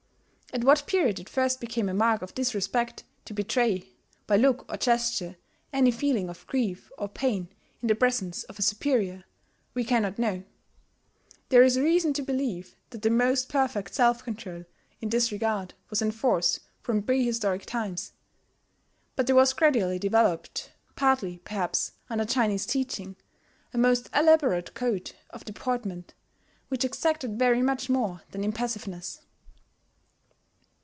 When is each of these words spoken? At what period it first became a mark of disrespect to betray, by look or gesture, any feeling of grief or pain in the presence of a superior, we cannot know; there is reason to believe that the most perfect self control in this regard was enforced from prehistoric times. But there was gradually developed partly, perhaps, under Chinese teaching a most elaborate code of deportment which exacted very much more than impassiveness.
At 0.53 0.65
what 0.65 0.85
period 0.85 1.17
it 1.17 1.29
first 1.29 1.61
became 1.61 1.87
a 1.87 1.93
mark 1.93 2.21
of 2.21 2.35
disrespect 2.35 3.05
to 3.23 3.33
betray, 3.33 3.93
by 4.27 4.35
look 4.35 4.65
or 4.69 4.75
gesture, 4.75 5.37
any 5.71 5.91
feeling 5.91 6.27
of 6.29 6.45
grief 6.45 6.91
or 6.97 7.07
pain 7.07 7.47
in 7.81 7.87
the 7.87 7.95
presence 7.95 8.43
of 8.43 8.59
a 8.59 8.61
superior, 8.61 9.23
we 9.73 9.85
cannot 9.85 10.19
know; 10.19 10.43
there 11.47 11.63
is 11.63 11.79
reason 11.79 12.11
to 12.15 12.21
believe 12.21 12.75
that 12.89 13.01
the 13.01 13.09
most 13.09 13.47
perfect 13.47 13.95
self 13.95 14.25
control 14.25 14.65
in 14.99 15.07
this 15.07 15.31
regard 15.31 15.73
was 15.89 16.01
enforced 16.01 16.59
from 16.81 17.01
prehistoric 17.01 17.65
times. 17.65 18.11
But 19.15 19.27
there 19.27 19.37
was 19.37 19.53
gradually 19.53 19.99
developed 19.99 20.73
partly, 20.97 21.37
perhaps, 21.45 21.93
under 22.09 22.25
Chinese 22.25 22.65
teaching 22.65 23.15
a 23.73 23.77
most 23.77 24.09
elaborate 24.13 24.73
code 24.73 25.13
of 25.29 25.45
deportment 25.45 26.13
which 26.67 26.83
exacted 26.83 27.39
very 27.39 27.61
much 27.61 27.89
more 27.89 28.23
than 28.31 28.43
impassiveness. 28.43 29.21